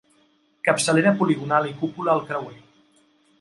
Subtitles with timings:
[0.69, 2.59] Capçalera poligonal i cúpula al creuer.